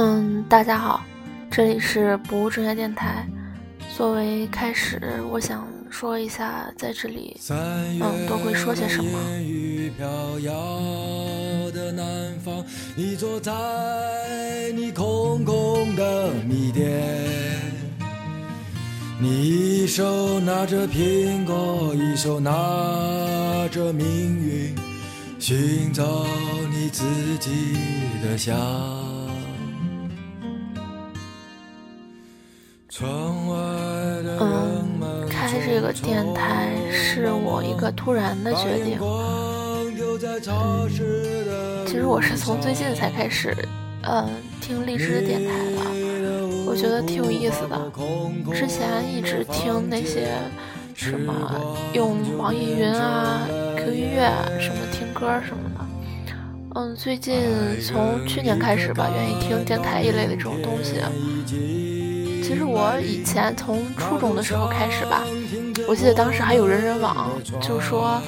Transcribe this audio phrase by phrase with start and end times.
[0.00, 1.02] 嗯，大家好，
[1.50, 3.26] 这里是不务正业电台。
[3.96, 9.10] 作为开始，我想说一下，在这里，嗯，都会说些什么。
[12.94, 13.52] 你坐在
[14.72, 17.02] 你空空的米店，
[19.20, 22.52] 你一手拿着苹果，一手拿
[23.72, 24.06] 着命
[24.38, 24.76] 运，
[25.40, 26.24] 寻找
[26.70, 27.02] 你自
[27.40, 27.76] 己
[28.22, 29.17] 的香。
[36.02, 38.98] 电台是我一个突然的决定。
[41.86, 43.56] 其实我是从最近才开始，
[44.02, 44.28] 嗯，
[44.60, 45.80] 听荔枝电台的。
[46.66, 47.92] 我觉得挺有意思的。
[48.54, 50.28] 之前一直听那些
[50.94, 54.30] 什么用网易云啊、Q 音乐
[54.60, 55.84] 什么听歌什么的。
[56.74, 57.40] 嗯，最近
[57.82, 60.96] 从去年开始吧，愿意听电台一类的这种东西。
[62.42, 65.22] 其实我以前从初中的时候开始吧，
[65.86, 68.20] 我记得当时还有人人网，就说，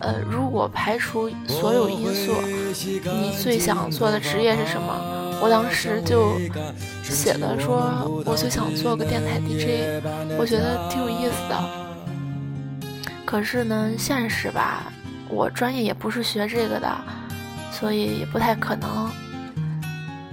[0.00, 5.38] 呃，如果排除所有因素，你最想做的职业是什么？
[5.40, 6.38] 我当时就
[7.02, 10.02] 写的说，我就想做个电台 DJ，
[10.38, 11.64] 我觉得挺有意思的。
[13.24, 14.92] 可是呢，现实吧，
[15.28, 16.88] 我专业也不是学这个的，
[17.72, 19.10] 所以也不太可能。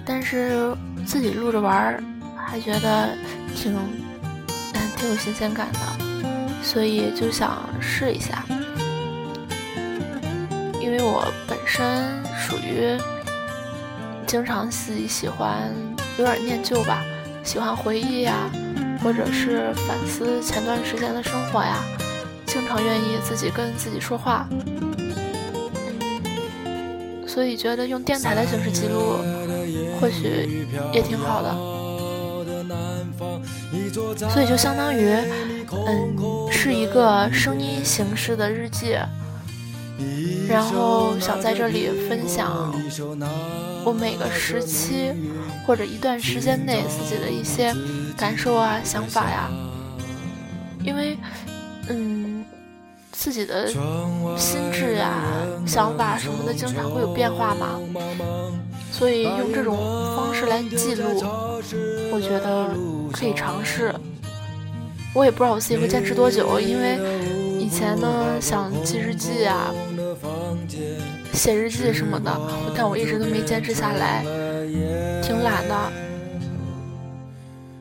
[0.05, 2.03] 但是自己录着玩。
[2.43, 3.07] 还觉得
[3.55, 3.73] 挺，
[4.73, 5.79] 嗯，挺有新鲜感的，
[6.61, 8.45] 所以就想试一下。
[10.81, 12.97] 因为我本身属于
[14.27, 15.73] 经常自己喜欢
[16.17, 17.03] 有点念旧吧，
[17.43, 18.49] 喜欢回忆呀，
[19.03, 21.77] 或者是反思前段时间的生活呀，
[22.45, 24.47] 经常愿意自己跟自己说话，
[27.25, 29.17] 所以觉得用电台的形式记录，
[29.99, 31.70] 或许也挺好的。
[34.29, 35.09] 所以就相当于，
[35.87, 36.15] 嗯，
[36.51, 38.97] 是一个声音形式的日记，
[40.47, 42.73] 然后想在这里分享
[43.83, 45.11] 我每个时期
[45.65, 47.73] 或者一段时间内自己的一些
[48.17, 49.49] 感受啊、想法呀，
[50.83, 51.17] 因为，
[51.89, 52.43] 嗯，
[53.11, 53.67] 自己的
[54.37, 55.13] 心智呀、
[55.65, 57.79] 想法什么的经常会有变化嘛，
[59.01, 59.75] 所以用这种
[60.15, 61.23] 方式来记录，
[62.11, 62.69] 我觉得。
[63.11, 63.93] 可以尝试，
[65.13, 66.97] 我也不知道我自己会坚持多久，因为
[67.59, 69.73] 以前呢想记日记啊、
[71.33, 72.31] 写日记什么的，
[72.75, 74.23] 但我一直都没坚持下来，
[75.21, 75.91] 挺懒的，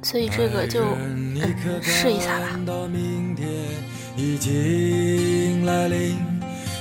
[0.03, 0.81] 所以这个就
[1.83, 2.59] 试一下吧。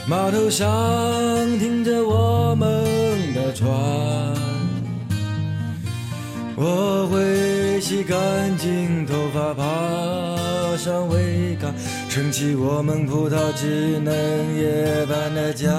[0.08, 0.66] 码头上
[1.60, 2.99] 停着我们
[3.60, 3.70] 船，
[6.56, 7.60] 我会。
[7.82, 9.64] 洗干净头发，爬
[10.78, 11.74] 上桅杆，
[12.10, 14.14] 撑起我们葡萄枝嫩
[14.56, 15.70] 叶般的家。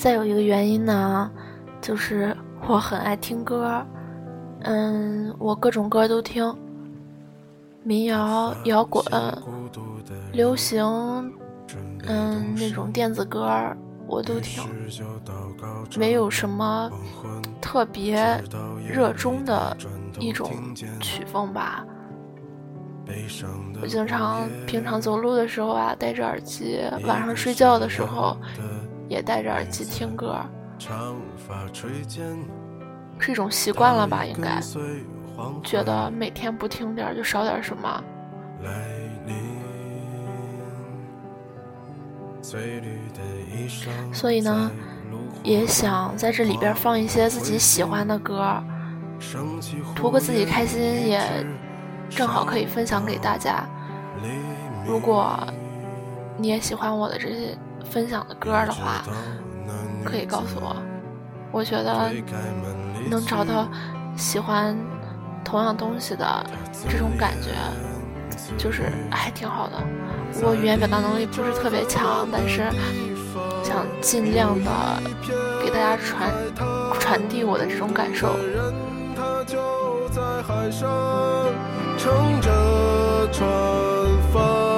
[0.00, 1.30] 再有一个原因呢，
[1.78, 2.34] 就是
[2.66, 3.84] 我很爱听歌，
[4.62, 6.56] 嗯，我各种歌都听，
[7.82, 9.04] 民谣、摇滚、
[10.32, 10.82] 流行，
[12.06, 13.46] 嗯，那种电子歌
[14.06, 14.64] 我都听，
[15.98, 16.90] 没有什么
[17.60, 18.42] 特别
[18.88, 19.76] 热衷的
[20.18, 20.50] 一种
[20.98, 21.84] 曲风吧。
[23.82, 28.34] 我经常平常走路的时候啊，戴着耳机；晚上睡觉的时候。
[29.10, 30.40] 也戴着耳机听歌，
[33.18, 34.24] 是一种习惯了吧？
[34.24, 34.60] 应该
[35.64, 38.04] 觉得每天不听点就少点什么。
[44.12, 44.70] 所以呢，
[45.42, 48.62] 也想在这里边放一些自己喜欢的歌，
[49.96, 51.20] 图个自己开心，也
[52.08, 53.68] 正好可以分享给大家。
[54.86, 55.36] 如果
[56.36, 57.58] 你也喜欢我的这些。
[57.84, 59.02] 分享的歌的话，
[60.04, 60.76] 可以告诉我。
[61.52, 62.12] 我觉得
[63.08, 63.68] 能找到
[64.16, 64.76] 喜欢
[65.44, 66.46] 同样东西的
[66.88, 67.50] 这种感觉，
[68.56, 69.82] 就是还挺好的。
[70.42, 72.70] 我语言表达能力不是特别强，但是
[73.64, 74.70] 想尽量的
[75.62, 76.30] 给大家传
[77.00, 78.36] 传递我的这种感受。
[81.98, 83.48] 乘着船
[84.32, 84.69] 帆。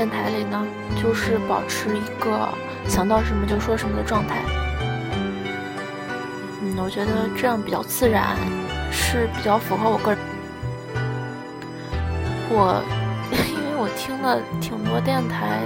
[0.00, 0.66] 电台里呢，
[1.02, 2.48] 就是保持一个
[2.88, 4.42] 想到什么就说什么的状态。
[6.62, 8.34] 嗯，我觉得这样比较自然，
[8.90, 10.18] 是比较符合我个人。
[12.48, 12.82] 我
[13.30, 15.60] 因为我听了挺多电台，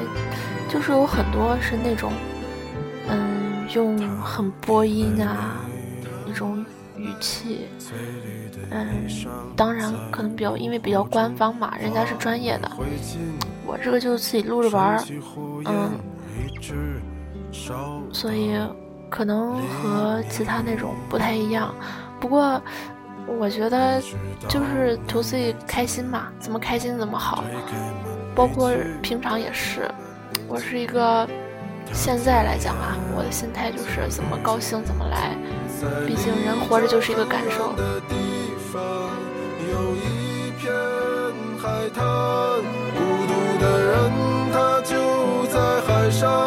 [0.69, 2.13] 就是有很多是那种，
[3.09, 5.61] 嗯，用很播音啊
[6.27, 6.67] 那种
[6.97, 7.69] 语气。
[8.73, 9.07] 嗯，
[9.55, 12.69] 当然可能比较，因为比较官方嘛，人家是专业的。
[13.67, 15.03] 我这个就自己录着玩儿，
[15.67, 15.99] 嗯，
[18.13, 18.57] 所以
[19.09, 21.75] 可能和其他那种不太一样。
[22.21, 22.61] 不过
[23.27, 24.03] 我觉得
[24.49, 27.43] 就是图自己开心嘛，怎么开心怎么好。
[28.35, 29.91] 包括平常也是，
[30.49, 31.27] 我是一个
[31.93, 35.37] 现在来讲啊，我的心态就是怎么高兴怎么来。
[36.07, 37.75] 毕竟人活着就是一个感受。
[39.71, 40.73] 有一片
[41.59, 42.03] 海滩，
[43.59, 44.13] 的人
[44.53, 46.44] 他就在海上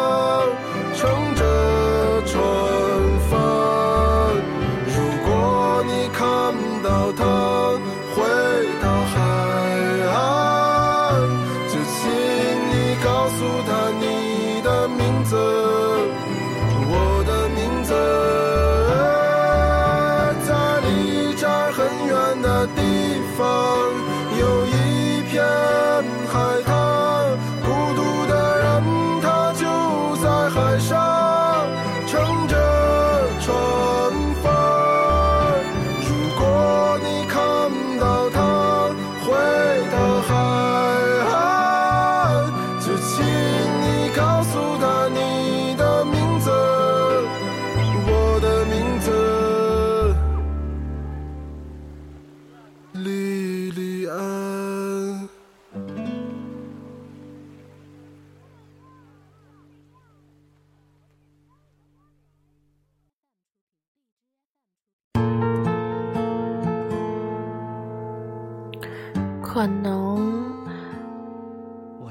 [69.58, 70.54] 可能，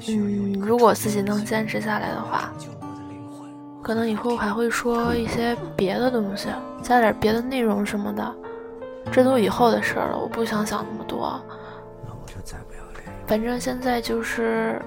[0.05, 2.51] 嗯，如果自己能坚持下来的话，
[3.81, 6.49] 可能以后还会说一些别的东西，
[6.81, 8.35] 加点别的内容什么的，
[9.13, 11.41] 这都以后的事了，我不想想那么多。
[13.25, 14.81] 反正现在就是，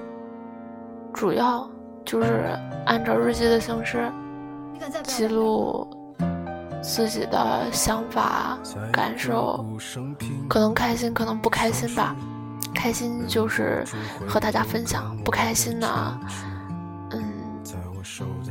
[1.11, 1.67] 主要
[2.05, 2.55] 就是
[2.85, 4.07] 按照日记的形式
[5.01, 5.87] 记录
[6.79, 8.55] 自己的想法、
[8.91, 9.65] 感受，
[10.47, 12.15] 可能开心，可能不开心吧。
[12.73, 13.85] 开心就是
[14.27, 16.19] 和大家分享，不开心呢，
[17.11, 17.23] 嗯，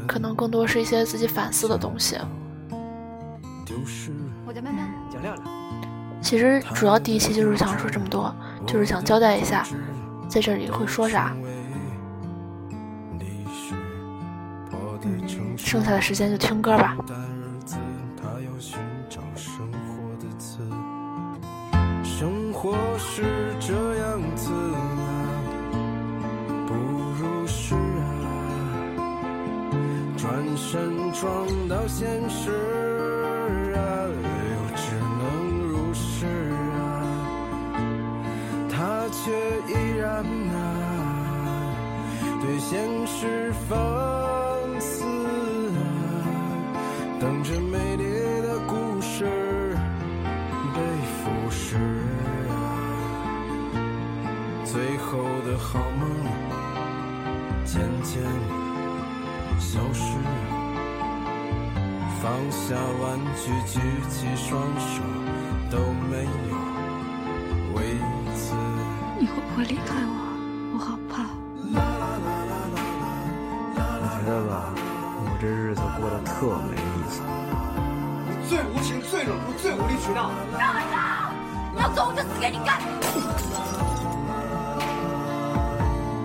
[0.07, 2.19] 可能更多是一些自己反思的东西。
[4.47, 5.45] 我叫妙妙，蒋亮亮，
[6.21, 8.35] 其实主要第一期就是想说这么多，
[8.67, 9.67] 就是想交代一下，
[10.29, 11.35] 在这里会说啥。
[15.03, 16.97] 嗯，剩下的时间就听歌吧。
[31.21, 32.51] 撞到现实
[33.77, 35.21] 啊，又只能
[35.69, 36.27] 如是
[36.81, 36.81] 啊，
[38.71, 39.31] 他却
[39.69, 40.57] 依然啊，
[42.41, 43.77] 对现实放
[44.81, 45.05] 肆
[45.77, 45.77] 啊，
[47.21, 48.05] 等着美丽
[48.41, 49.27] 的故事
[50.73, 50.81] 被
[51.21, 51.77] 腐蚀
[52.49, 52.51] 啊，
[54.65, 56.09] 最后的好梦
[57.67, 58.23] 渐渐
[59.59, 60.17] 消失。
[62.23, 65.01] 放下玩具，举起双手，
[65.71, 65.79] 都
[66.11, 66.55] 没有
[67.75, 67.97] 为
[68.37, 68.53] 此。
[69.19, 70.13] 你会不会离开我？
[70.75, 71.25] 我好怕。
[74.03, 77.23] 我觉得吧，我这日子过得特没意思。
[78.47, 80.31] 最无情、最冷酷、最无理取闹。
[81.79, 82.83] 要走我就死给你看。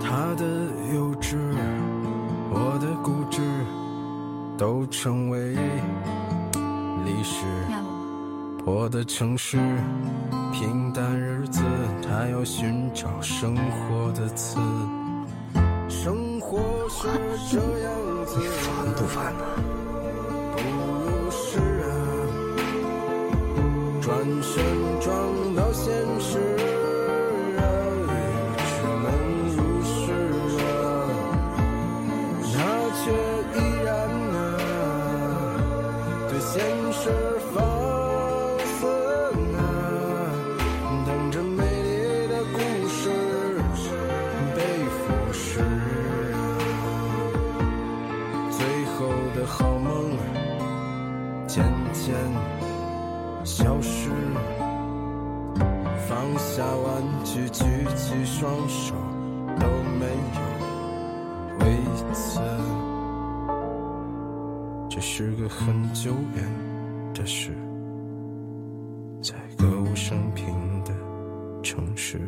[0.02, 0.44] 他的
[0.94, 1.14] 幼
[4.56, 5.52] 都成为
[7.04, 7.44] 历史。
[7.68, 7.82] 你爱
[8.64, 8.88] 我？
[8.88, 9.58] 的城市，
[10.52, 11.62] 平淡日子，
[12.02, 14.58] 他要寻找生活的刺。
[15.88, 16.58] 生活
[16.88, 17.06] 是
[17.50, 17.92] 这样
[18.24, 19.44] 子，烦不烦呢？
[20.56, 20.62] 不
[21.04, 21.88] 如是啊，
[24.00, 24.64] 转身
[25.00, 26.38] 撞到现实
[37.06, 37.12] 是
[37.54, 37.62] 放
[38.58, 38.84] 肆
[39.56, 39.60] 啊
[41.06, 42.58] 等着美丽的故
[42.88, 43.00] 事
[44.56, 44.60] 被
[44.90, 45.60] 腐蚀
[46.32, 46.36] 啊
[48.50, 48.98] 最后
[49.36, 50.18] 的好梦
[51.46, 52.12] 渐渐
[53.44, 54.10] 消失
[56.08, 57.62] 放下玩具举
[57.94, 58.96] 起双手
[59.60, 59.66] 都
[60.00, 61.76] 没有为
[62.12, 62.40] 此
[64.90, 66.75] 这是个很久远
[67.16, 67.50] 的事，
[69.22, 70.94] 在歌舞升平的
[71.62, 72.18] 城市，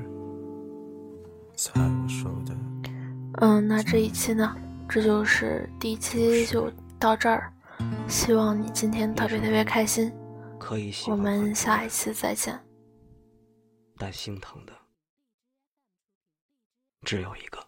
[1.55, 2.57] 在我手的。
[3.41, 4.57] 嗯，那这一期呢，
[4.89, 7.53] 这就是第一期就到这儿。
[8.09, 10.11] 希望你今天特别特别开心。
[10.59, 12.59] 可以喜我欢我们下一期再见。
[13.99, 14.73] 但心疼的
[17.03, 17.68] 只有一个。